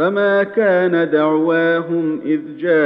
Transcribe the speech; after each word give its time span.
فما 0.00 0.42
كان 0.42 1.10
دعواهم 1.10 2.20
اذ 2.24 2.40
جاءهم 2.58 2.82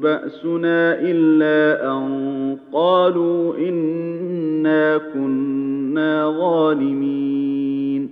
باسنا 0.00 1.00
الا 1.00 1.92
ان 1.92 2.56
قالوا 2.72 3.56
انا 3.58 4.98
كنا 4.98 6.30
ظالمين 6.38 8.08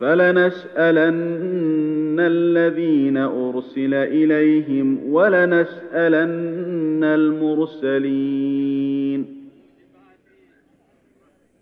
فلنسالن 0.00 1.16
الذين 2.20 3.16
ارسل 3.16 3.94
اليهم 3.94 4.98
ولنسالن 5.12 7.04
المرسلين 7.04 8.56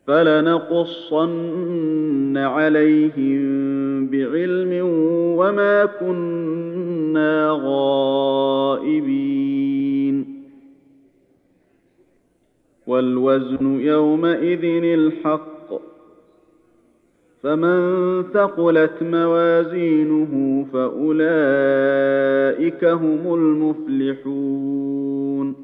فلنقصن 0.06 2.36
عليهم 2.36 3.44
بعلم 4.06 4.80
وما 5.38 5.84
كنا 5.84 7.60
غائبين. 7.64 9.34
والوزن 12.86 13.80
يومئذ 13.80 14.84
الحق. 14.84 15.54
فمن 17.42 18.22
ثقلت 18.22 19.02
موازينه 19.02 20.66
فأولئك 20.72 22.84
هم 22.84 23.34
المفلحون. 23.34 25.63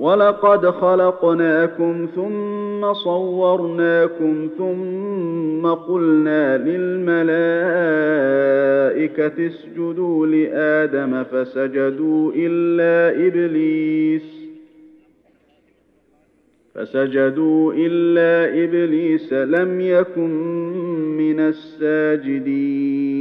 ولقد 0.00 0.66
خلقناكم 0.66 2.08
ثم 2.14 2.92
صورناكم 2.92 4.48
ثم 4.58 5.66
قلنا 5.66 6.56
للملائكة 6.58 7.26
اسجدوا 9.46 10.26
لآدم 10.26 11.24
فسجدوا 11.24 12.32
إلا 12.36 13.26
إبليس 13.26 14.22
فسجدوا 16.74 17.72
إلا 17.76 18.64
إبليس 18.64 19.32
لم 19.32 19.80
يكن 19.80 20.30
من 21.16 21.40
الساجدين 21.40 23.19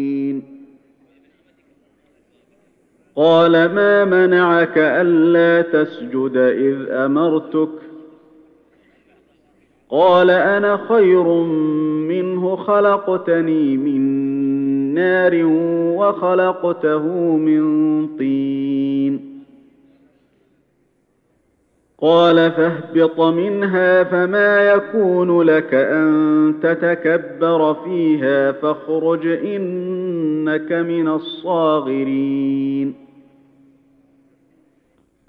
قال 3.19 3.52
ما 3.52 4.06
منعك 4.06 4.78
ألا 4.78 5.62
تسجد 5.62 6.38
إذ 6.38 6.91
أمرتك؟ 6.91 7.69
قال 9.90 10.30
أنا 10.30 10.80
خير 10.90 11.24
منه 12.07 12.56
خلقتني 12.56 13.78
من 13.78 14.02
نار 14.94 15.41
وخلقته 15.96 17.07
من 17.38 18.07
طين. 18.07 19.30
قال 22.01 22.51
فاهبط 22.51 23.22
منها 23.22 24.03
فما 24.03 24.72
يكون 24.72 25.41
لك 25.41 25.74
أن 25.74 26.53
تتكبر 26.63 27.74
فيها 27.74 28.51
فاخرج 28.51 29.28
إنك 29.28 30.72
من 30.72 31.07
الصاغرين. 31.07 33.09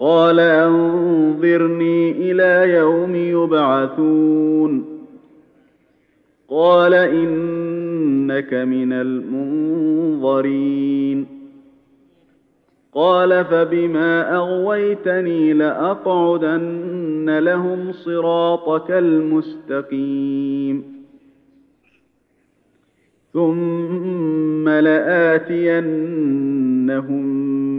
قال 0.00 0.40
أنظرني 0.40 2.10
إلى 2.10 2.74
يوم 2.74 3.16
يبعثون. 3.16 5.00
قال 6.48 6.94
إنك 6.94 8.54
من 8.54 8.92
المنظرين. 8.92 9.80
قال 12.94 13.44
فبما 13.44 14.36
أغويتني 14.36 15.52
لأقعدن 15.52 17.38
لهم 17.38 17.92
صراطك 17.92 18.90
المستقيم. 18.90 20.84
ثم 23.32 24.68
لآتينهم 24.68 25.70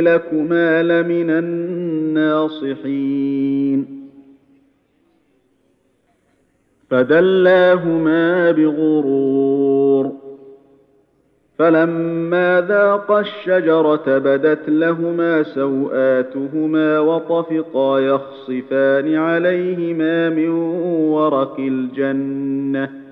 لكما 0.00 0.82
لمن 0.82 1.30
الناصحين. 1.30 2.76
فدلاهما 6.90 8.50
بغرور. 8.50 10.12
فلما 11.58 12.64
ذاقا 12.68 13.20
الشجرة 13.20 14.18
بدت 14.18 14.68
لهما 14.68 15.42
سوآتهما 15.42 16.98
وطفقا 16.98 17.98
يخصفان 17.98 19.14
عليهما 19.14 20.30
من 20.30 20.48
ورق 21.08 21.56
الجنة. 21.58 23.05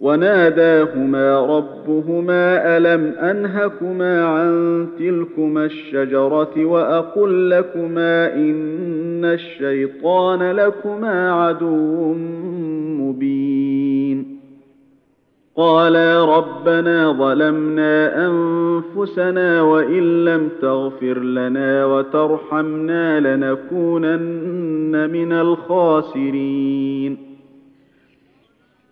وناداهما 0.00 1.40
ربهما 1.58 2.76
ألم 2.76 3.14
أنهكما 3.18 4.24
عن 4.24 4.86
تلكما 4.98 5.64
الشجرة 5.64 6.64
وأقل 6.64 7.50
لكما 7.50 8.34
إن 8.34 9.24
الشيطان 9.24 10.50
لكما 10.50 11.32
عدو 11.32 12.12
مبين 12.98 14.38
قالا 15.56 16.24
ربنا 16.36 17.12
ظلمنا 17.12 18.26
أنفسنا 18.26 19.62
وإن 19.62 20.24
لم 20.24 20.48
تغفر 20.62 21.18
لنا 21.18 21.86
وترحمنا 21.86 23.20
لنكونن 23.20 25.10
من 25.10 25.32
الخاسرين 25.32 27.27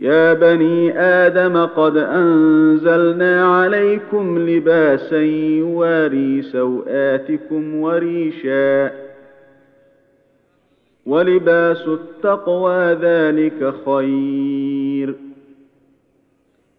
يا 0.00 0.34
بني 0.34 0.98
آدم 0.98 1.66
قد 1.66 1.96
أنزلنا 1.96 3.56
عليكم 3.56 4.38
لباسا 4.38 5.22
يواري 5.22 6.42
سوآتكم 6.42 7.74
وريشا. 7.74 8.90
ولباس 11.06 11.88
التقوى 11.88 12.92
ذلك 12.92 13.74
خير. 13.86 15.14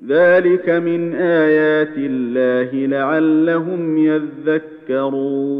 ذلك 0.08 0.70
من 0.70 1.16
آيات 1.16 1.98
الله 1.98 2.86
لعلهم 2.86 3.98
يذكرون. 3.98 5.60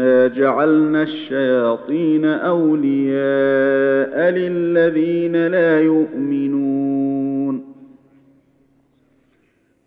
انا 0.00 0.26
جعلنا 0.26 1.02
الشياطين 1.02 2.24
اولياء 2.24 4.30
للذين 4.30 5.46
لا 5.46 5.80
يؤمنون 5.80 7.64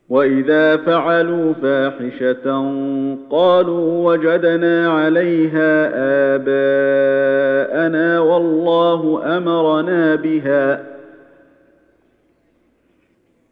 واذا 0.10 0.78
فعلوا 0.78 1.54
فاحشه 1.54 2.44
قالوا 3.30 4.14
وجدنا 4.14 4.90
عليها 4.90 5.92
اباءنا 6.36 8.20
والله 8.20 9.22
امرنا 9.38 10.16
بها 10.16 10.84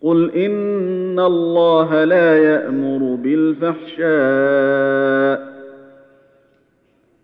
قل 0.01 0.31
ان 0.31 1.19
الله 1.19 2.03
لا 2.03 2.37
يامر 2.37 3.15
بالفحشاء 3.15 4.07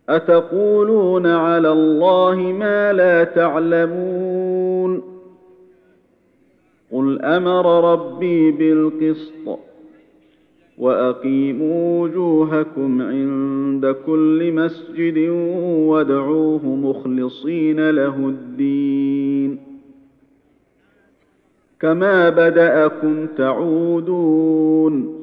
أتقولون 0.10 1.28
على 1.28 1.72
الله 1.72 2.36
ما 2.36 2.94
لا 2.94 3.24
تعلمون 3.24 5.02
قل 6.92 7.22
أمر 7.22 7.94
ربي 7.94 8.52
بالقسط 8.52 9.60
وأقيموا 10.78 12.02
وجوهكم 12.02 13.02
عند 13.02 13.96
كل 14.06 14.52
مسجد 14.52 15.18
وادعوه 15.88 16.66
مخلصين 16.66 17.90
له 17.90 18.16
الدين. 18.16 19.60
كما 21.80 22.30
بدأكم 22.30 23.28
تعودون. 23.38 25.23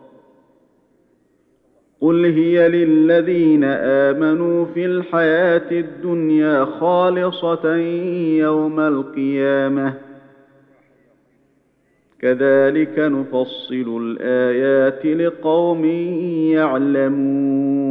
قل 2.01 2.25
هي 2.25 2.69
للذين 2.69 3.63
امنوا 3.63 4.65
في 4.73 4.85
الحياة 4.85 5.71
الدنيا 5.71 6.65
خالصه 6.65 7.75
يوم 8.37 8.79
القيامه 8.79 9.93
كذلك 12.19 12.99
نفصل 12.99 14.01
الايات 14.01 15.05
لقوم 15.05 15.85
يعلمون 16.55 17.90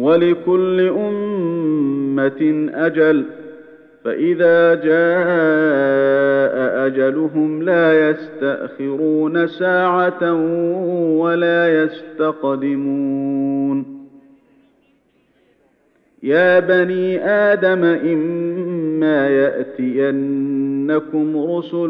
ولكل 0.00 0.88
أمة 0.88 2.68
أجل 2.74 3.24
فإذا 4.04 4.74
جاء 4.74 6.86
أجلهم 6.86 7.62
لا 7.62 8.10
يستأخرون 8.10 9.46
ساعة 9.46 10.32
ولا 11.18 11.82
يستقدمون. 11.82 14.00
يا 16.22 16.60
بني 16.60 17.24
آدم 17.24 17.84
إما 17.84 19.28
يأتينكم 19.28 21.36
رسل 21.36 21.88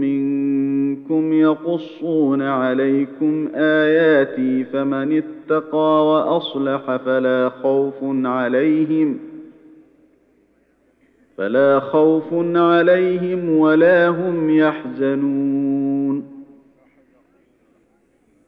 منكم 0.00 0.37
يقصون 1.32 2.42
عليكم 2.42 3.48
اياتي 3.54 4.64
فمن 4.64 5.22
اتقى 5.22 6.06
واصلح 6.06 6.96
فلا 6.96 7.48
خوف 7.62 7.94
عليهم 8.24 9.18
فلا 11.36 11.80
خوف 11.80 12.34
عليهم 12.56 13.58
ولا 13.58 14.08
هم 14.08 14.50
يحزنون 14.50 15.87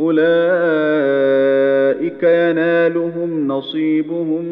أولئك 0.00 0.28
ينالهم 2.22 3.48
نصيبهم 3.48 4.44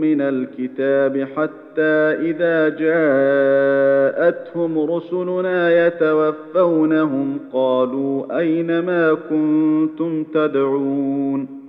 من 0.00 0.20
الكتاب 0.20 1.28
حتى 1.36 1.90
إذا 2.30 2.68
جاءتهم 2.68 4.78
رسلنا 4.78 5.86
يتوفونهم 5.86 7.38
قالوا 7.52 8.38
أين 8.38 8.78
ما 8.78 9.16
كنتم 9.30 10.24
تدعون 10.24 11.59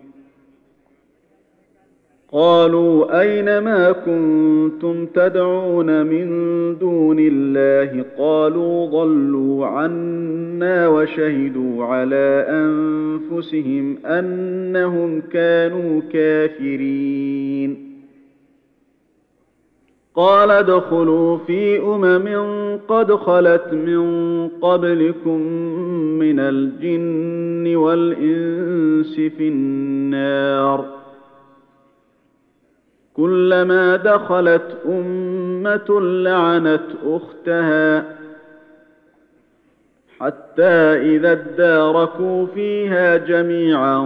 قالوا 2.33 3.21
أين 3.21 3.59
ما 3.59 3.91
كنتم 3.91 5.05
تدعون 5.05 6.05
من 6.05 6.27
دون 6.77 7.17
الله 7.19 8.05
قالوا 8.17 8.85
ضلوا 8.85 9.65
عنا 9.65 10.87
وشهدوا 10.87 11.85
على 11.85 12.45
أنفسهم 12.49 13.97
أنهم 14.05 15.21
كانوا 15.21 16.01
كافرين. 16.13 17.91
قال 20.15 20.51
ادخلوا 20.51 21.37
في 21.37 21.79
أمم 21.79 22.27
قد 22.87 23.11
خلت 23.11 23.73
من 23.73 24.03
قبلكم 24.47 25.41
من 26.19 26.39
الجن 26.39 27.75
والإنس 27.75 29.15
في 29.15 29.47
النار. 29.47 31.00
كلما 33.21 33.95
دخلت 33.95 34.77
أمة 34.85 36.01
لعنت 36.01 36.87
أختها 37.05 38.03
حتى 40.19 40.71
إذا 41.15 41.31
اداركوا 41.31 42.45
فيها 42.45 43.17
جميعا 43.17 44.01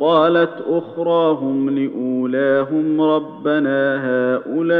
قالت 0.00 0.64
أخراهم 0.68 1.70
لأولاهم 1.70 3.00
ربنا 3.00 3.96
هؤلاء 4.06 4.74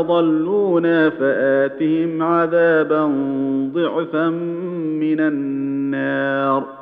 أضلونا 0.00 1.10
فآتهم 1.10 2.22
عذابا 2.22 3.04
ضعفا 3.74 4.28
من 5.00 5.20
النار 5.20 6.81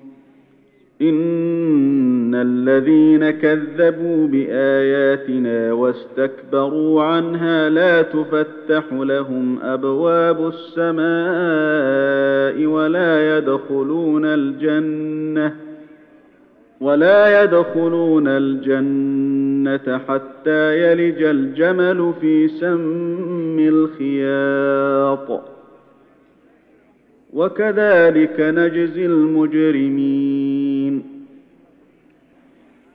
ان 1.01 2.35
الذين 2.35 3.29
كذبوا 3.29 4.27
باياتنا 4.27 5.73
واستكبروا 5.73 7.03
عنها 7.03 7.69
لا 7.69 8.01
تفتح 8.01 8.83
لهم 8.93 9.59
ابواب 9.61 10.47
السماء 10.47 11.01
ولا 12.65 13.37
يدخلون 13.37 14.25
الجنه 14.25 15.55
ولا 16.81 17.43
يدخلون 17.43 18.27
الجنه 18.27 19.97
حتى 19.97 20.91
يلج 20.91 21.23
الجمل 21.23 22.13
في 22.21 22.47
سم 22.47 23.59
الخياط 23.59 25.41
وكذلك 27.33 28.35
نجزي 28.39 29.05
المجرمين 29.05 30.60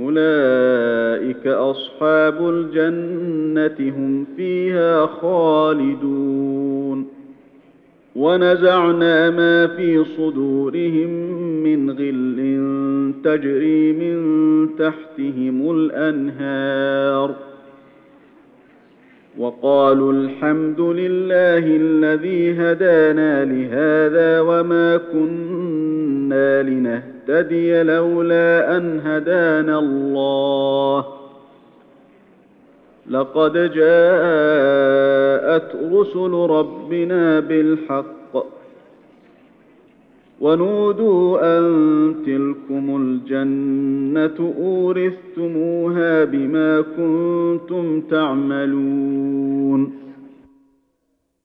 أولئك 0.00 1.46
أصحاب 1.46 2.48
الجنة 2.48 3.94
هم 3.96 4.26
فيها 4.36 5.06
خالدون. 5.06 7.06
ونزعنا 8.16 9.30
ما 9.30 9.66
في 9.66 10.04
صدورهم 10.04 11.10
من 11.62 11.90
غل 11.90 12.38
تجري 13.24 13.92
من 13.92 14.18
تحتهم 14.78 15.70
الأنهار. 15.70 17.34
وقالوا 19.38 20.12
الحمد 20.12 20.80
لله 20.80 21.58
الذي 21.58 22.52
هدانا 22.52 23.44
لهذا 23.44 24.40
وما 24.40 24.96
كنا 24.96 26.62
لنهتدي. 26.62 27.17
لولا 27.82 28.76
أن 28.76 29.00
هدانا 29.00 29.78
الله. 29.78 31.04
لقد 33.10 33.52
جاءت 33.52 33.68
رسل 35.92 36.30
ربنا 36.30 37.40
بالحق 37.40 38.46
ونودوا 40.40 41.58
أن 41.58 41.64
تلكم 42.26 43.02
الجنة 43.02 44.54
أورثتموها 44.58 46.24
بما 46.24 46.84
كنتم 46.96 48.00
تعملون. 48.00 50.07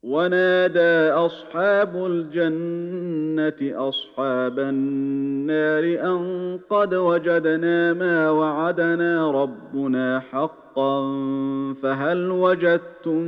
ونادى 0.03 1.11
أصحاب 1.11 1.95
الجنة 1.95 3.89
أصحاب 3.89 4.59
النار 4.59 5.83
أن 5.83 6.59
قد 6.69 6.93
وجدنا 6.93 7.93
ما 7.93 8.29
وعدنا 8.29 9.31
ربنا 9.31 10.19
حقا 10.19 11.01
فهل 11.83 12.31
وجدتم 12.31 13.21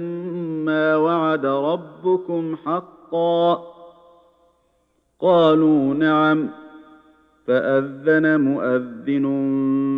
ما 0.66 0.96
وعد 0.96 1.46
ربكم 1.46 2.56
حقا؟ 2.66 3.64
قالوا 5.20 5.94
نعم 5.94 6.50
فأذن 7.48 8.42
مؤذن 8.42 9.26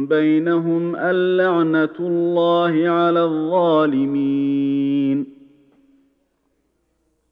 بينهم 0.09 0.95
اللعنه 0.95 1.99
الله 1.99 2.89
على 2.89 3.23
الظالمين. 3.23 4.57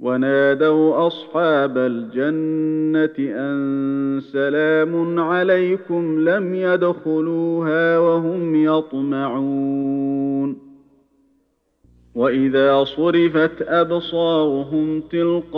ونادوا 0.00 1.06
أصحاب 1.06 1.78
الجنة 1.78 3.14
أن 3.18 4.20
سلام 4.20 5.20
عليكم 5.20 6.28
لم 6.28 6.54
يدخلوها 6.54 7.98
وهم 7.98 8.64
يطمعون. 8.64 10.56
وإذا 12.14 12.84
صرفت 12.84 13.62
أبصارهم 13.62 15.00
تلقاء 15.00 15.50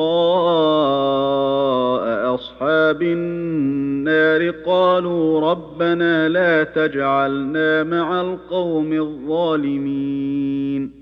أصحاب 2.34 3.02
النار 3.02 4.50
قالوا 4.50 5.50
ربنا 5.50 6.28
لا 6.28 6.64
تجعلنا 6.64 7.82
مع 7.82 8.20
القوم 8.20 8.92
الظالمين. 8.92 11.01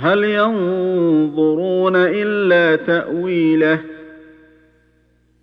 هل 0.00 0.24
ينظرون 0.24 1.96
إلا 1.96 2.76
تأويله؟ 2.76 3.80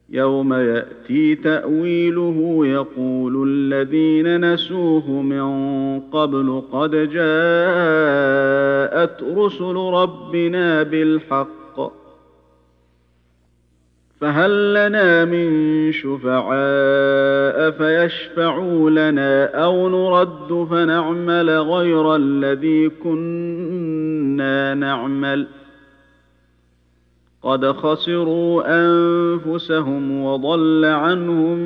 يوم 0.10 0.54
يأتي 0.54 1.36
تأويله 1.36 2.67
يقول 2.67 3.50
الذين 3.50 4.54
نسوه 4.54 5.12
من 5.12 6.00
قبل 6.00 6.63
قد 6.72 6.91
جاءت 6.91 7.24
رسل 9.24 9.76
ربنا 9.76 10.84
بالحق. 10.84 11.58
فهل 14.22 14.74
لنا 14.74 15.26
من 15.26 15.48
شفعاء 15.91 17.72
فيشفعوا 17.72 18.89
لنا 18.89 19.63
أو 19.63 19.89
نرد 19.89 20.67
فنعمل 20.70 21.50
غير 21.50 22.15
الذي 22.15 22.89
كنا 22.89 23.66
نعمل 24.73 25.47
قد 27.43 27.71
خسروا 27.71 28.63
أنفسهم 28.67 30.23
وضل 30.23 30.86
عنهم 30.86 31.58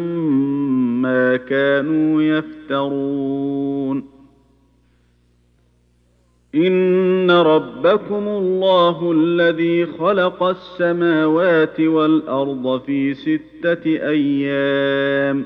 ما 1.01 1.37
كانوا 1.37 2.21
يفترون. 2.23 4.03
إن 6.55 7.31
ربكم 7.31 8.27
الله 8.27 9.11
الذي 9.11 9.85
خلق 9.85 10.43
السماوات 10.43 11.79
والأرض 11.79 12.81
في 12.85 13.13
ستة 13.13 13.85
أيام. 13.85 15.45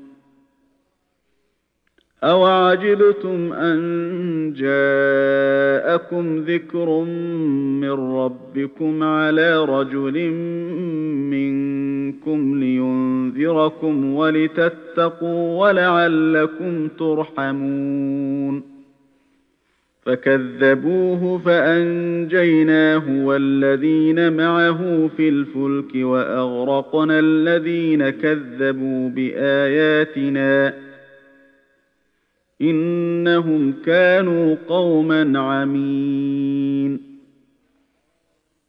أوعجبتم 2.23 3.53
أن 3.53 3.79
جاءكم 4.57 6.37
ذكر 6.37 7.03
من 7.81 7.91
ربكم 7.91 9.03
على 9.03 9.65
رجل 9.65 10.29
منكم 11.31 12.59
لينذركم 12.59 14.13
ولتتقوا 14.15 15.59
ولعلكم 15.67 16.87
ترحمون 16.87 18.63
فكذبوه 20.05 21.37
فأنجيناه 21.37 23.25
والذين 23.25 24.33
معه 24.37 25.09
في 25.17 25.29
الفلك 25.29 25.95
وأغرقنا 25.95 27.19
الذين 27.19 28.09
كذبوا 28.09 29.09
بآياتنا 29.09 30.73
إنهم 32.61 33.73
كانوا 33.85 34.55
قوما 34.67 35.39
عمين. 35.39 36.99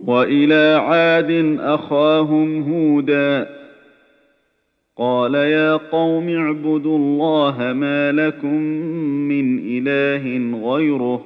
وإلى 0.00 0.78
عاد 0.80 1.58
أخاهم 1.60 2.72
هودا. 2.72 3.62
قال 4.96 5.34
يا 5.34 5.76
قوم 5.76 6.28
اعبدوا 6.28 6.98
الله 6.98 7.72
ما 7.72 8.12
لكم 8.12 8.56
من 9.28 9.58
إله 9.58 10.58
غيره. 10.70 11.24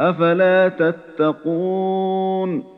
أفلا 0.00 0.68
تتقون؟ 0.68 2.77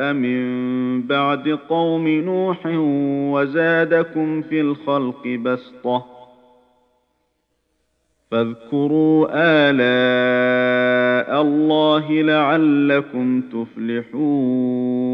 من 0.00 1.02
بعد 1.02 1.48
قوم 1.48 2.08
نوح 2.08 2.66
وزادكم 3.32 4.42
في 4.42 4.60
الخلق 4.60 5.28
بسطه 5.28 6.06
فاذكروا 8.30 9.28
الاء 9.70 11.42
الله 11.42 12.12
لعلكم 12.12 13.40
تفلحون 13.40 15.10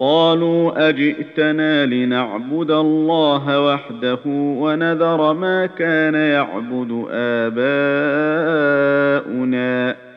قالوا 0.00 0.88
اجئتنا 0.88 1.86
لنعبد 1.86 2.70
الله 2.70 3.66
وحده 3.66 4.18
ونذر 4.26 5.32
ما 5.32 5.66
كان 5.66 6.14
يعبد 6.14 7.06
اباؤنا 9.18 10.07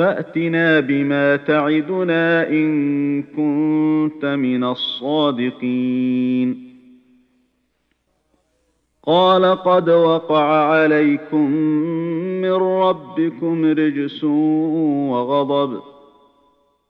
فأتنا 0.00 0.80
بما 0.80 1.36
تعدنا 1.36 2.48
إن 2.48 3.22
كنت 3.22 4.24
من 4.24 4.64
الصادقين. 4.64 6.70
قال 9.06 9.44
قد 9.44 9.90
وقع 9.90 10.44
عليكم 10.44 11.50
من 12.40 12.52
ربكم 12.52 13.64
رجس 13.64 14.24
وغضب. 14.24 15.80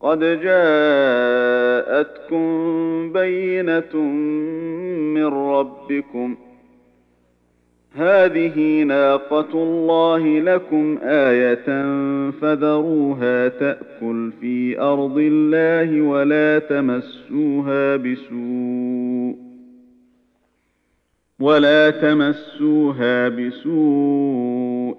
قد 0.00 0.20
جاءتكم 0.20 0.56
بينة 3.12 3.96
من 5.14 5.26
ربكم. 5.26 6.36
هذه 7.94 8.82
ناقة 8.82 9.52
الله 9.54 10.40
لكم 10.40 10.98
آية 11.02 11.66
فذروها 12.30 13.48
تأكل 13.48 14.32
في 14.40 14.80
أرض 14.80 15.18
الله 15.18 16.00
ولا 16.00 16.58
تمسوها 16.58 17.96
بسوء 17.96 19.36
ولا 21.40 21.90
تمسوها 21.90 23.28
بسوء 23.28 24.98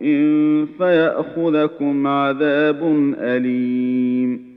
فيأخذكم 0.78 2.08
عذاب 2.08 2.84
أليم. 3.20 4.57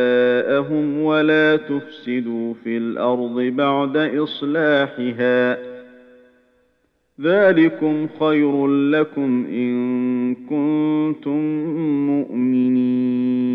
ولا 1.02 1.56
تفسدوا 1.56 2.54
في 2.64 2.78
الأرض 2.78 3.40
بعد 3.42 3.98
اصلاحها 3.98 5.58
ذلكم 7.22 8.08
خير 8.20 8.68
لكم 8.68 9.46
ان 9.50 10.36
كنتم 10.36 11.40
مؤمنين 12.08 13.55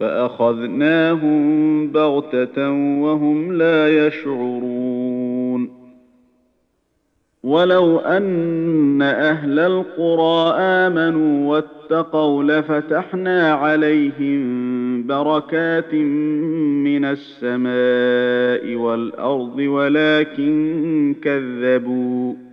فأخذناهم 0.00 1.86
بغتة 1.92 2.70
وهم 3.02 3.52
لا 3.52 4.06
يشعرون. 4.06 5.80
ولو 7.44 7.98
أن 7.98 9.02
أهل 9.02 9.58
القرى 9.58 10.54
آمنوا 10.58 11.50
واتقوا 11.50 12.44
لفتحنا 12.44 13.52
عليهم 13.52 14.40
بركات 15.06 15.94
من 16.84 17.04
السماء 17.04 18.74
والأرض 18.74 19.58
ولكن 19.58 21.14
كذبوا. 21.22 22.49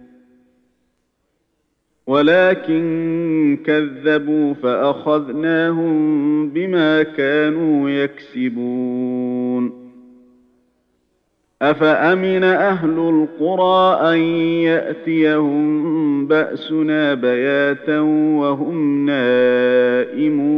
ولكن 2.08 3.58
كذبوا 3.66 4.54
فأخذناهم 4.54 5.98
بما 6.50 7.04
كانوا 7.04 7.90
يكسبون. 7.90 9.88
أفأمن 11.62 12.44
أهل 12.44 13.00
القرى 13.00 14.14
أن 14.14 14.20
يأتيهم 14.64 16.28
بأسنا 16.28 17.14
بياتا 17.14 18.00
وهم 18.40 19.06
نائمون؟ 19.06 20.58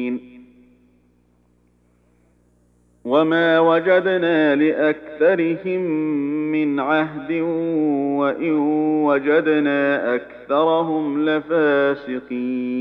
وما 3.05 3.59
وجدنا 3.59 4.55
لاكثرهم 4.55 5.81
من 6.51 6.79
عهد 6.79 7.31
وان 8.21 8.51
وجدنا 9.03 10.15
اكثرهم 10.15 11.29
لفاسقين 11.29 12.71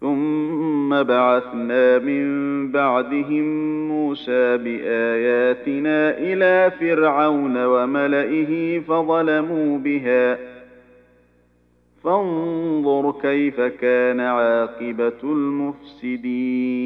ثم 0.00 1.02
بعثنا 1.02 1.98
من 1.98 2.24
بعدهم 2.72 3.44
موسى 3.88 4.56
باياتنا 4.56 6.18
إلى 6.18 6.70
فرعون 6.80 7.64
وملئه 7.64 8.80
فظلموا 8.80 9.78
بها 9.78 10.53
فانظر 12.04 13.14
كيف 13.22 13.60
كان 13.60 14.20
عاقبة 14.20 15.22
المفسدين. 15.22 16.84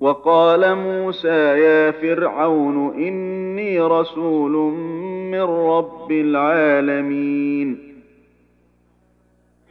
وقال 0.00 0.74
موسى 0.74 1.58
يا 1.58 1.90
فرعون 1.90 2.94
إني 2.94 3.80
رسول 3.80 4.52
من 5.30 5.42
رب 5.42 6.12
العالمين. 6.12 7.94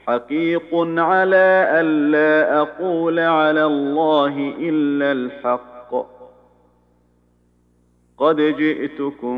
حقيق 0.08 0.76
على 0.98 1.68
ألا 1.82 2.62
أقول 2.62 3.20
على 3.20 3.66
الله 3.66 4.54
إلا 4.60 5.12
الحق. 5.12 5.74
قد 8.18 8.42
جئتكم 8.42 9.38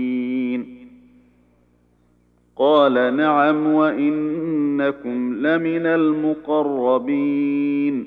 قال 2.61 3.17
نعم 3.17 3.73
وإنكم 3.73 5.47
لمن 5.47 5.85
المقربين. 5.85 8.05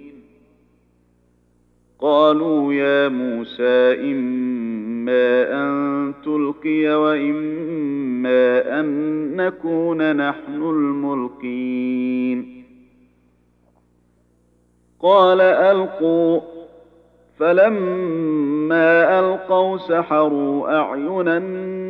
قالوا 2.01 2.73
يا 2.73 3.09
موسى 3.09 4.13
إما 4.13 5.53
أن 5.53 6.13
تلقي 6.25 6.95
وإما 6.95 8.81
أن 8.81 8.87
نكون 9.37 10.17
نحن 10.17 10.63
الملقين. 10.63 12.65
قال 15.01 15.41
ألقوا. 15.41 16.41
فلما 17.39 19.21
ألقوا 19.21 19.79
سحروا 19.79 20.79
أعين 20.79 21.29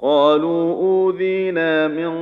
قالوا 0.00 0.74
أوذينا 0.74 1.88
من 1.88 2.12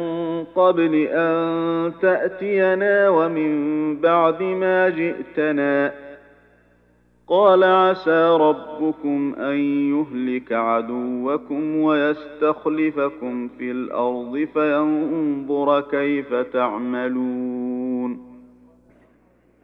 قبل 0.45 0.95
أن 1.11 1.93
تأتينا 2.03 3.09
ومن 3.09 3.97
بعد 3.97 4.43
ما 4.43 4.89
جئتنا. 4.89 5.93
قال 7.29 7.65
عسى 7.65 8.37
ربكم 8.41 9.35
أن 9.39 9.57
يهلك 9.95 10.53
عدوكم 10.53 11.77
ويستخلفكم 11.77 13.49
في 13.59 13.71
الأرض 13.71 14.49
فينظر 14.55 15.81
كيف 15.81 16.35
تعملون. 16.35 18.19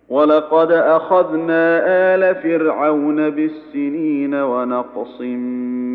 ولقد 0.08 0.72
أخذنا 0.72 1.82
آل 2.14 2.34
فرعون 2.34 3.30
بالسنين 3.30 4.34
ونقص 4.34 5.20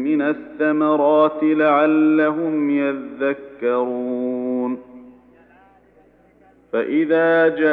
الثمرات 0.08 1.43
لعلهم 1.43 2.70
يذكرون. 2.70 4.78
فإذا 6.74 7.47
جاءتهم 7.47 7.70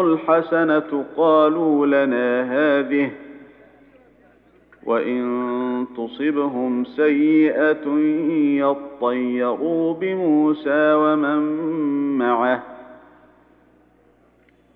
الحسنة 0.00 1.04
قالوا 1.16 1.86
لنا 1.86 2.42
هذه 2.42 3.10
وإن 4.86 5.86
تصبهم 5.96 6.84
سيئة 6.84 7.88
يطيروا 8.58 9.94
بموسى 9.94 10.94
ومن 10.94 11.38
معه. 12.18 12.62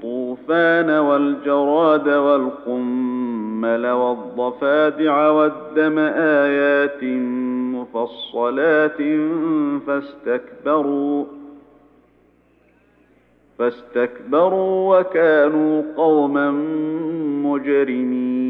الطوفان 0.00 0.90
والجراد 0.90 2.08
والقمل 2.08 3.86
والضفادع 3.86 5.30
والدم 5.30 5.98
آيات 5.98 7.04
مفصلات 7.74 8.98
فاستكبروا 9.86 11.24
فاستكبروا 13.58 14.98
وكانوا 14.98 15.82
قوما 15.96 16.50
مجرمين. 17.44 18.49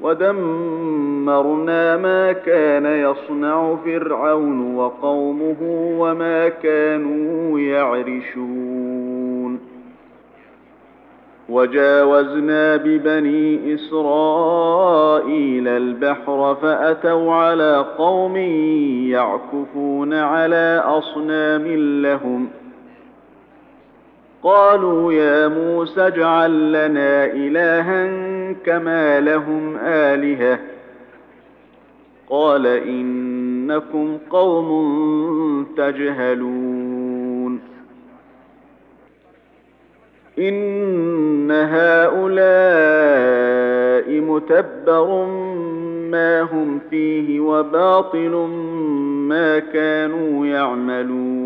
ودمرنا 0.00 1.96
ما 1.96 2.32
كان 2.32 2.86
يصنع 2.86 3.76
فرعون 3.84 4.76
وقومه 4.76 5.56
وما 5.98 6.48
كانوا 6.48 7.60
يعرشون 7.60 8.96
وجاوزنا 11.48 12.76
ببني 12.76 13.74
اسرائيل 13.74 15.68
البحر 15.68 16.54
فاتوا 16.62 17.34
على 17.34 17.86
قوم 17.98 18.36
يعكفون 19.10 20.14
على 20.14 20.82
اصنام 20.84 21.66
لهم 22.02 22.48
قالوا 24.42 25.12
يا 25.12 25.48
موسى 25.48 26.06
اجعل 26.06 26.72
لنا 26.72 27.24
الها 27.24 28.35
كما 28.64 29.20
لهم 29.20 29.76
آلهة. 29.76 30.58
قال 32.30 32.66
إنكم 32.66 34.18
قوم 34.30 35.66
تجهلون. 35.76 37.60
إن 40.38 41.50
هؤلاء 41.50 42.50
متبر 44.20 45.26
ما 46.10 46.42
هم 46.42 46.80
فيه 46.90 47.40
وباطل 47.40 48.30
ما 49.28 49.58
كانوا 49.58 50.46
يعملون. 50.46 51.45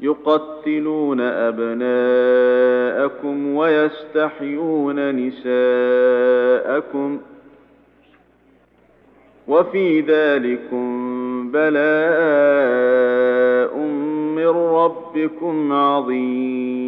يقتلون 0.00 1.20
أبناءكم 1.20 1.86
ويستحيون 3.54 5.16
نساءكم 5.26 6.68
وفي 9.48 10.00
ذلكم 10.00 10.88
بلاء 11.50 12.98
من 14.36 14.48
ربكم 14.48 15.72
عظيم. 15.72 16.87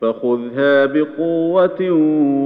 فخذها 0.00 0.86
بقوة 0.86 1.90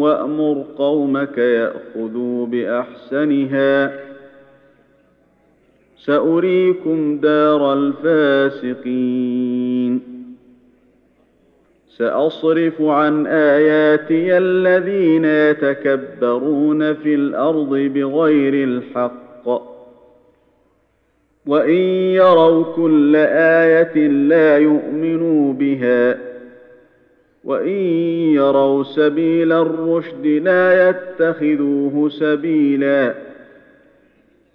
وأمر 0.01 0.65
قومك 0.79 1.39
يأخذوا 1.39 2.47
بأحسنها. 2.47 3.93
سأريكم 5.97 7.19
دار 7.19 7.73
الفاسقين. 7.73 9.33
سأصرف 11.89 12.83
عن 12.83 13.27
آياتي 13.27 14.39
الذين 14.39 15.25
يتكبرون 15.25 16.95
في 16.95 17.15
الأرض 17.15 17.75
بغير 17.75 18.69
الحق. 18.69 19.23
وإن 21.47 21.81
يروا 22.15 22.65
كل 22.77 23.17
آية 23.17 24.09
لا 24.09 24.59
يؤمنوا 24.59 25.53
بها 25.53 26.32
وان 27.45 27.69
يروا 28.35 28.83
سبيل 28.83 29.53
الرشد 29.53 30.27
لا 30.27 30.89
يتخذوه 30.89 32.09
سبيلا 32.09 33.15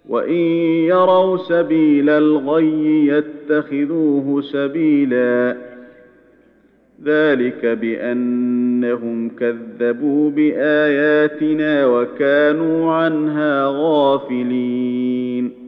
وان 0.08 0.34
يروا 0.88 1.36
سبيل 1.36 2.10
الغي 2.10 3.06
يتخذوه 3.06 4.42
سبيلا 4.42 5.56
ذلك 7.04 7.66
بانهم 7.66 9.28
كذبوا 9.28 10.30
باياتنا 10.30 11.86
وكانوا 11.86 12.92
عنها 12.92 13.66
غافلين 13.66 15.67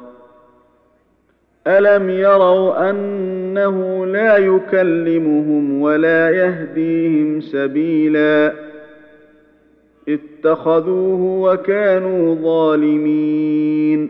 الم 1.67 2.09
يروا 2.09 2.89
انه 2.89 4.05
لا 4.05 4.37
يكلمهم 4.37 5.81
ولا 5.81 6.29
يهديهم 6.29 7.41
سبيلا 7.41 8.53
اتخذوه 10.09 11.41
وكانوا 11.51 12.35
ظالمين 12.35 14.09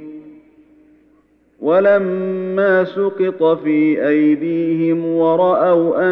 ولما 1.59 2.83
سقط 2.83 3.43
في 3.43 4.07
ايديهم 4.07 5.05
وراوا 5.05 6.11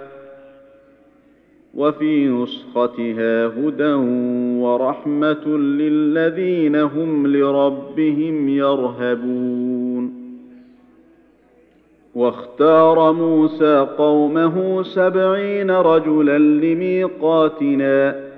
وفي 1.75 2.27
نسختها 2.27 3.47
هدى 3.47 3.93
ورحمة 4.61 5.47
للذين 5.57 6.75
هم 6.75 7.27
لربهم 7.27 8.49
يرهبون. 8.49 10.21
واختار 12.15 13.13
موسى 13.13 13.87
قومه 13.97 14.83
سبعين 14.83 15.71
رجلا 15.71 16.37
لميقاتنا 16.37 18.31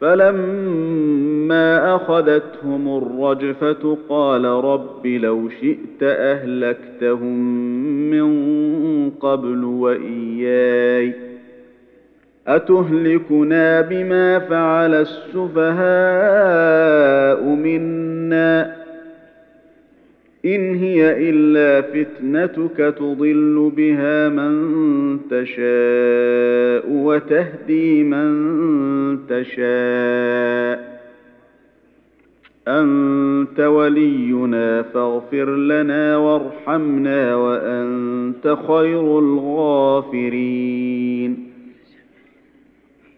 فلما 0.00 1.96
أخذتهم 1.96 2.98
الرجفة 2.98 3.98
قال 4.08 4.44
رب 4.44 5.06
لو 5.06 5.48
شئت 5.48 6.02
أهلكتهم 6.02 7.38
من 8.10 9.10
قبل 9.10 9.64
وإياي. 9.64 11.25
أتهلكنا 12.46 13.80
بما 13.80 14.38
فعل 14.38 14.94
السفهاء 14.94 15.76
منا 17.44 18.76
إن 20.44 20.74
هي 20.74 21.30
إلا 21.30 21.80
فتنتك 21.82 22.76
تضل 22.98 23.72
بها 23.76 24.28
من 24.28 25.18
تشاء 25.30 26.90
وتهدي 26.90 28.02
من 28.02 28.28
تشاء. 29.26 30.96
أنت 32.68 33.60
ولينا 33.60 34.82
فاغفر 34.82 35.56
لنا 35.56 36.16
وارحمنا 36.16 37.36
وأنت 37.36 38.56
خير 38.68 39.18
الغافرين. 39.18 40.66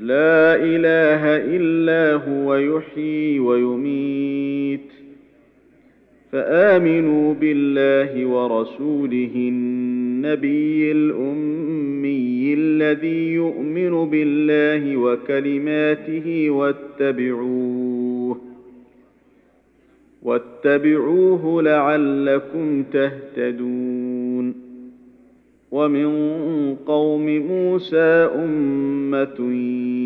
لا 0.00 0.54
إله 0.54 1.22
إلا 1.56 2.14
هو 2.14 2.54
يحيي 2.54 3.40
ويميت. 3.40 4.80
فآمنوا 6.32 7.34
بالله 7.34 8.26
ورسوله 8.26 9.30
النبي 9.34 10.92
الأمي 10.92 12.54
الذي 12.54 13.32
يؤمن 13.32 14.10
بالله 14.10 14.96
وكلماته 14.96 16.50
واتبعوه 16.50 18.40
واتبعوه 20.22 21.62
لعلكم 21.62 22.82
تهتدون. 22.82 24.05
ومن 25.70 26.08
قوم 26.74 27.26
موسى 27.26 28.30
أمة 28.34 29.52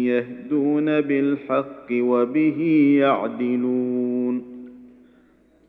يهدون 0.07 1.01
بالحق 1.01 1.87
وبه 1.93 2.61
يعدلون. 3.01 4.61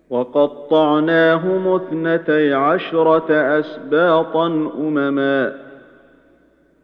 وقطعناهم 0.10 1.68
اثنتي 1.68 2.54
عشرة 2.54 3.32
أسباطا 3.32 4.48
أمما 4.80 5.71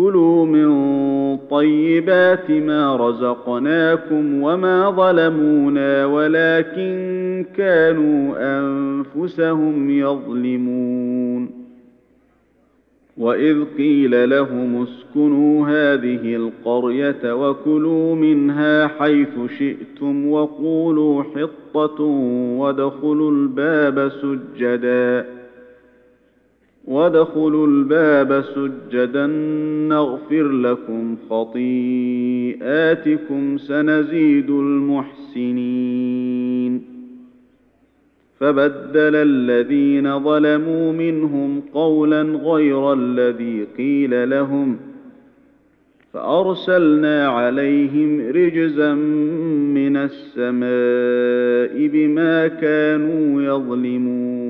كلوا 0.00 0.46
من 0.46 0.70
طيبات 1.36 2.50
ما 2.50 2.96
رزقناكم 2.96 4.42
وما 4.42 4.90
ظلمونا 4.90 6.06
ولكن 6.06 7.46
كانوا 7.56 8.34
انفسهم 8.58 9.90
يظلمون 9.90 11.50
واذ 13.16 13.64
قيل 13.78 14.30
لهم 14.30 14.82
اسكنوا 14.82 15.66
هذه 15.68 16.36
القريه 16.36 17.34
وكلوا 17.34 18.14
منها 18.14 18.86
حيث 18.86 19.34
شئتم 19.58 20.30
وقولوا 20.30 21.22
حطه 21.22 22.02
وادخلوا 22.58 23.30
الباب 23.30 24.08
سجدا 24.08 25.39
وادخلوا 26.84 27.66
الباب 27.66 28.44
سجدا 28.54 29.26
نغفر 29.88 30.48
لكم 30.48 31.16
خطيئاتكم 31.30 32.58
سنزيد 33.58 34.50
المحسنين. 34.50 36.10
فبدل 38.40 39.14
الذين 39.14 40.20
ظلموا 40.20 40.92
منهم 40.92 41.60
قولا 41.74 42.22
غير 42.22 42.92
الذي 42.92 43.66
قيل 43.78 44.30
لهم 44.30 44.76
فأرسلنا 46.12 47.28
عليهم 47.28 48.20
رجزا 48.20 48.94
من 49.74 49.96
السماء 49.96 51.86
بما 51.86 52.48
كانوا 52.48 53.42
يظلمون. 53.42 54.49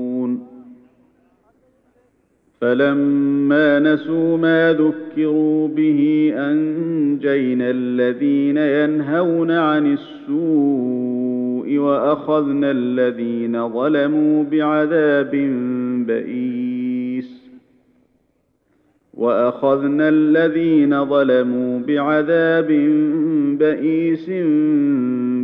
فلما 2.61 3.79
نسوا 3.79 4.37
ما 4.37 4.73
ذكروا 4.73 5.67
به 5.67 6.31
أنجينا 6.35 7.69
الذين 7.69 8.57
ينهون 8.57 9.51
عن 9.51 9.93
السوء 9.93 11.77
وأخذنا 11.77 12.71
الذين 12.71 13.69
ظلموا 13.69 14.43
بعذاب 14.43 15.31
بئيس 16.07 17.41
وأخذنا 19.13 20.09
الذين 20.09 21.05
ظلموا 21.05 21.79
بعذاب 21.79 22.67
بئيس 23.59 24.29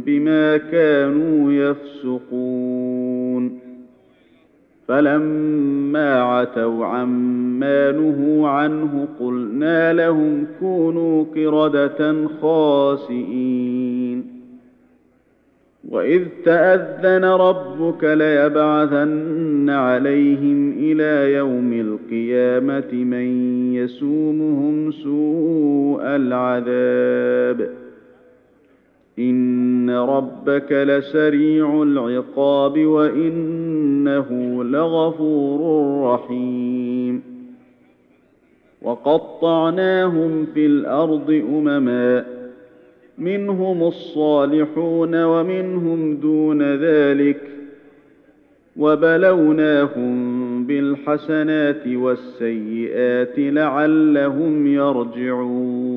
بما 0.06 0.58
كانوا 0.58 1.52
يفسقون 1.52 2.48
فلما 4.88 6.22
عتوا 6.22 6.86
عما 6.86 7.92
نهوا 7.92 8.48
عنه 8.48 9.08
قلنا 9.20 9.94
لهم 9.94 10.48
كونوا 10.60 11.26
قردة 11.36 12.28
خاسئين. 12.42 14.38
وإذ 15.90 16.24
تأذن 16.46 17.26
ربك 17.26 18.04
ليبعثن 18.04 19.70
عليهم 19.70 20.74
إلى 20.80 21.34
يوم 21.34 21.74
القيامة 21.74 22.94
من 22.94 23.28
يسومهم 23.74 24.92
سوء 24.92 26.02
العذاب. 26.04 27.70
إن 29.20 29.90
ربك 29.90 30.72
لسريع 30.72 31.84
العقاب 31.84 32.78
وانه 34.08 34.64
لغفور 34.64 35.62
رحيم. 36.14 37.24
وقطعناهم 38.82 40.46
في 40.54 40.66
الأرض 40.66 41.30
أمما 41.30 42.26
منهم 43.18 43.84
الصالحون 43.84 45.24
ومنهم 45.24 46.16
دون 46.16 46.62
ذلك 46.62 47.42
وبلوناهم 48.78 50.18
بالحسنات 50.68 51.88
والسيئات 51.88 53.34
لعلهم 53.38 54.68
يرجعون. 54.68 55.97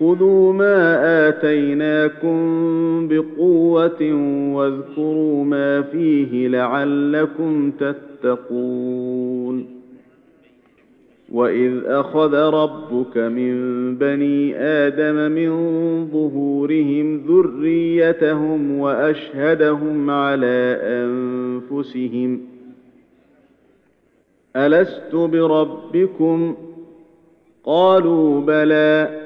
خذوا 0.00 0.52
ما 0.52 0.98
آتيناكم 1.28 2.36
بقوة 3.08 4.12
واذكروا 4.54 5.44
ما 5.44 5.82
فيه 5.82 6.48
لعلكم 6.48 7.70
تتقون. 7.70 9.66
وإذ 11.32 11.72
أخذ 11.86 12.34
ربك 12.34 13.16
من 13.16 13.54
بني 13.94 14.56
آدم 14.56 15.32
من 15.32 15.50
ظهورهم 16.10 17.16
ذريتهم 17.16 18.78
وأشهدهم 18.78 20.10
على 20.10 20.78
أنفسهم. 20.82 22.40
ألست 24.56 25.14
بربكم؟ 25.14 26.56
قالوا 27.64 28.40
بلى. 28.40 29.25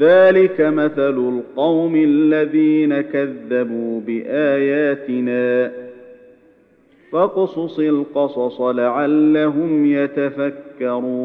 ذلك 0.00 0.60
مثل 0.60 1.18
القوم 1.28 1.96
الذين 1.96 3.00
كذبوا 3.00 4.00
بآياتنا. 4.00 5.72
فاقصص 7.12 7.78
القصص 7.78 8.60
لعلهم 8.60 9.86
يتفكرون. 9.86 11.16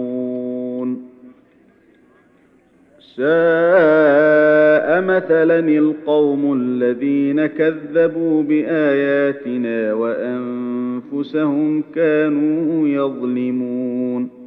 ساء 3.15 5.01
مثلا 5.01 5.59
القوم 5.59 6.53
الذين 6.61 7.45
كذبوا 7.45 8.43
بآياتنا 8.43 9.93
وأنفسهم 9.93 11.83
كانوا 11.95 12.87
يظلمون. 12.87 14.40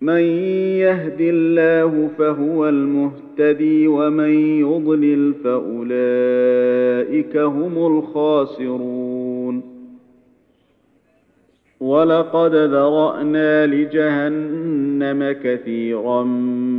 من 0.00 0.20
يهد 0.80 1.20
الله 1.20 2.10
فهو 2.18 2.68
المهتدي 2.68 3.88
ومن 3.88 4.30
يضلل 4.60 5.34
فأولئك 5.44 7.36
هم 7.36 7.98
الخاسرون. 7.98 9.62
ولقد 11.80 12.54
ذرأنا 12.54 13.66
لجهنم 13.66 15.32
كثيرا 15.44 16.24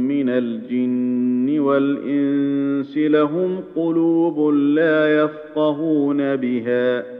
من 0.10 0.30
الجن 0.30 1.60
والإنس 1.60 2.98
لهم 2.98 3.64
قلوب 3.76 4.54
لا 4.54 5.24
يفقهون 5.24 6.36
بها. 6.36 7.17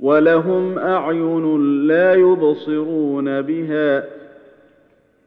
ولهم 0.00 0.78
أعين 0.78 1.86
لا 1.86 2.14
يبصرون 2.14 3.40
بها 3.42 4.04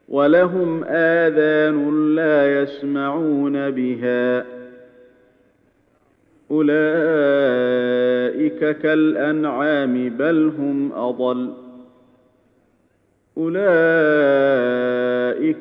ولهم 0.09 0.83
آذان 0.83 2.15
لا 2.15 2.61
يسمعون 2.61 3.71
بها 3.71 4.45
أولئك 6.51 7.77
كالأنعام 8.77 10.09
بل 10.09 10.51
هم 10.59 10.91
أضل 10.93 11.53
أولئك 13.37 13.67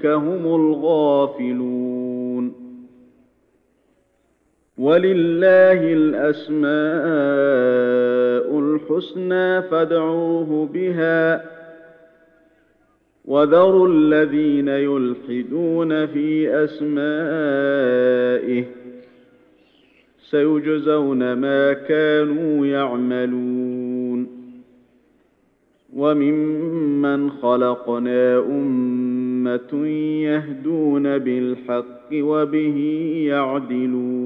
هم 0.07 0.47
الغافلون 0.55 2.06
ولله 4.79 5.93
الأسماء 5.93 6.67
الحسنى 8.59 9.63
فادعوه 9.63 10.67
بها 10.75 11.45
وذروا 13.25 13.89
الذين 13.89 14.69
يلحدون 14.69 16.07
في 16.07 16.55
أسمائه 16.65 18.65
سيجزون 20.31 21.33
ما 21.33 21.73
كانوا 21.73 22.67
يعملون 22.67 24.37
وممن 25.97 27.31
خلقنا 27.31 28.39
أمة 28.39 29.87
يهدون 30.23 31.19
بالحق 31.19 32.09
وبه 32.13 32.79
يعدلون 33.29 34.26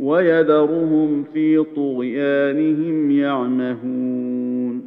ويذرهم 0.00 1.24
في 1.32 1.64
طغيانهم 1.76 3.10
يعمهون. 3.10 4.82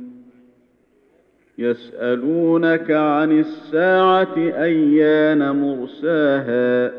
يسألونك 1.57 2.91
عن 2.91 3.39
الساعة 3.39 4.35
أيان 4.37 5.55
مرساها. 5.55 6.91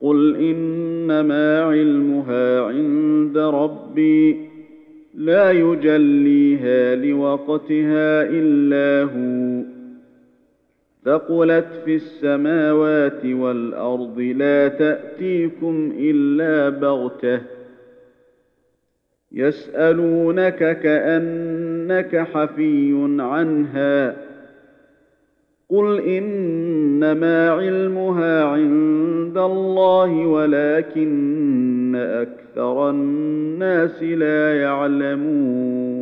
قل 0.00 0.36
إنما 0.36 1.60
علمها 1.60 2.60
عند 2.60 3.38
ربي. 3.38 4.48
لا 5.14 5.50
يجليها 5.50 6.94
لوقتها 6.94 8.22
إلا 8.30 9.02
هو. 9.02 9.71
ثقلت 11.04 11.66
في 11.84 11.94
السماوات 11.94 13.24
والأرض 13.26 14.18
لا 14.20 14.68
تأتيكم 14.68 15.92
إلا 15.98 16.68
بغتة 16.78 17.40
يسألونك 19.32 20.78
كأنك 20.80 22.16
حفي 22.16 23.16
عنها 23.20 24.16
قل 25.68 26.00
إنما 26.00 27.50
علمها 27.50 28.44
عند 28.44 29.38
الله 29.38 30.26
ولكن 30.26 31.94
أكثر 31.96 32.90
الناس 32.90 34.02
لا 34.02 34.60
يعلمون 34.60 36.01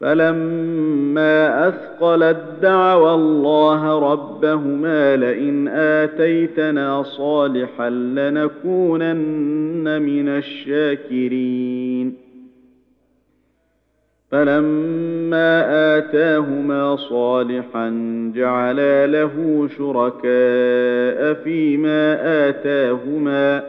فلما 0.00 1.68
اثقلت 1.68 2.36
دعوا 2.62 3.14
الله 3.14 4.12
ربهما 4.12 5.16
لئن 5.16 5.68
اتيتنا 5.68 7.02
صالحا 7.02 7.90
لنكونن 7.90 9.22
من 10.02 10.28
الشاكرين 10.28 12.14
فلما 14.30 15.64
اتاهما 15.98 16.96
صالحا 16.96 17.90
جعلا 18.34 19.06
له 19.06 19.68
شركاء 19.78 21.34
فيما 21.44 22.18
اتاهما 22.48 23.62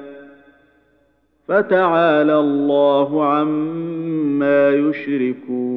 فتعالى 1.47 2.39
الله 2.39 3.25
عما 3.25 4.69
يشركون 4.69 5.76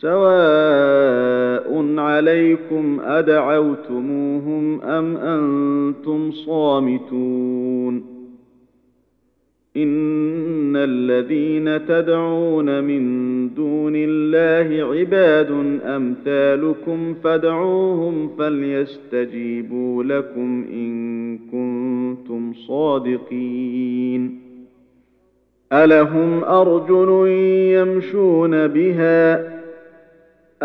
سواء 0.00 1.94
عليكم 1.98 3.00
ادعوتموهم 3.00 4.80
ام 4.80 5.16
أنتم 5.16 6.30
صامتون 6.30 8.16
ان 9.76 10.76
الذين 10.76 11.86
تدعون 11.86 12.84
من 12.84 13.04
دون 13.54 13.92
الله 13.96 14.84
عباد 14.84 15.50
امثالكم 15.84 17.14
فادعوهم 17.14 18.28
فليستجيبوا 18.38 20.04
لكم 20.04 20.64
ان 20.72 21.38
كنتم 21.38 22.52
صادقين 22.68 24.40
الهم 25.72 26.44
ارجل 26.44 27.28
يمشون 27.72 28.66
بها 28.66 29.55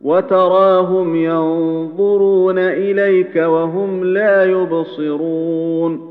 وتراهم 0.00 1.16
ينظرون 1.16 2.58
إليك 2.58 3.36
وهم 3.36 4.04
لا 4.04 4.44
يبصرون. 4.44 6.10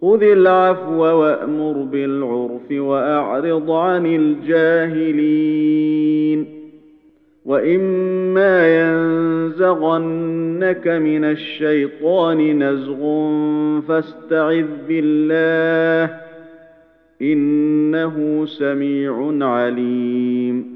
خذ 0.00 0.22
العفو 0.22 1.02
وأمر 1.02 1.72
بالعرف 1.72 2.72
وأعرض 2.72 3.70
عن 3.70 4.06
الجاهلين. 4.06 5.66
وإما 7.44 8.80
ينزغنك 8.80 10.88
من 10.88 11.24
الشيطان 11.24 12.62
نزغ 12.62 13.30
فاستعذ 13.88 14.66
بالله 14.88 16.14
إنه 17.22 18.46
سميع 18.46 19.46
عليم. 19.46 20.75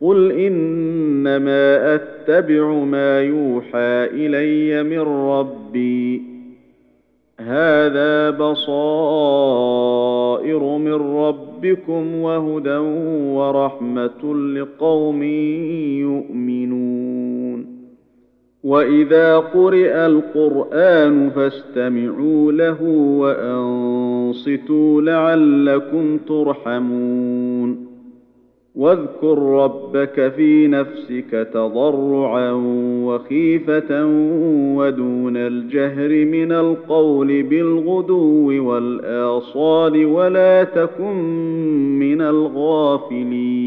قل 0.00 0.32
انما 0.32 1.94
اتبع 1.94 2.72
ما 2.72 3.20
يوحى 3.20 4.08
الي 4.12 4.82
من 4.82 5.00
ربي 5.00 6.22
هذا 7.40 8.30
بصائر 8.30 9.78
من 10.78 11.16
ربكم 11.16 12.14
وهدى 12.14 12.76
ورحمه 13.34 14.34
لقوم 14.34 15.22
يؤمنون 16.02 17.74
واذا 18.64 19.36
قرئ 19.38 20.06
القران 20.06 21.30
فاستمعوا 21.30 22.52
له 22.52 22.82
وانصتوا 23.18 25.02
لعلكم 25.02 26.18
ترحمون 26.18 27.83
واذكر 28.74 29.38
ربك 29.38 30.32
في 30.36 30.66
نفسك 30.68 31.48
تضرعا 31.52 32.52
وخيفة 33.04 34.06
ودون 34.76 35.36
الجهر 35.36 36.24
من 36.24 36.52
القول 36.52 37.42
بالغدو 37.42 38.70
والآصال 38.70 40.06
ولا 40.06 40.64
تكن 40.64 41.16
من 41.98 42.20
الغافلين. 42.20 43.64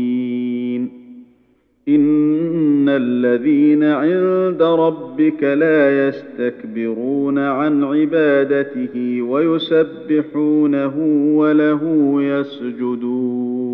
إن 1.88 2.90
الذين 2.90 3.84
عند 3.84 4.62
ربك 4.62 5.44
لا 5.44 6.08
يستكبرون 6.08 7.40
عن 7.40 7.84
عبادته 7.84 9.22
ويسبحونه 9.22 10.94
وله 11.38 11.82
يسجدون. 12.22 13.68